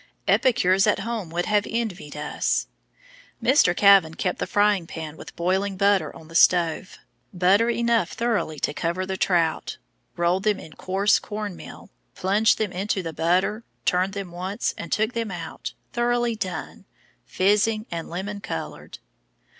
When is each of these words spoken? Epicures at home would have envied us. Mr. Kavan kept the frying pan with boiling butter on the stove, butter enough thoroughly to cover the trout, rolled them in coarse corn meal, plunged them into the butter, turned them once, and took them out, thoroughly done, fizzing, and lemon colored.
Epicures 0.27 0.87
at 0.87 1.01
home 1.01 1.29
would 1.29 1.45
have 1.45 1.67
envied 1.69 2.17
us. 2.17 2.65
Mr. 3.39 3.77
Kavan 3.77 4.15
kept 4.15 4.39
the 4.39 4.47
frying 4.47 4.87
pan 4.87 5.15
with 5.15 5.35
boiling 5.35 5.77
butter 5.77 6.11
on 6.15 6.27
the 6.27 6.33
stove, 6.33 6.97
butter 7.31 7.69
enough 7.69 8.13
thoroughly 8.13 8.57
to 8.61 8.73
cover 8.73 9.05
the 9.05 9.15
trout, 9.15 9.77
rolled 10.17 10.41
them 10.41 10.59
in 10.59 10.73
coarse 10.73 11.19
corn 11.19 11.55
meal, 11.55 11.91
plunged 12.15 12.57
them 12.57 12.71
into 12.71 13.03
the 13.03 13.13
butter, 13.13 13.63
turned 13.85 14.13
them 14.13 14.31
once, 14.31 14.73
and 14.75 14.91
took 14.91 15.13
them 15.13 15.29
out, 15.29 15.73
thoroughly 15.93 16.35
done, 16.35 16.85
fizzing, 17.27 17.85
and 17.91 18.09
lemon 18.09 18.39
colored. 18.41 18.97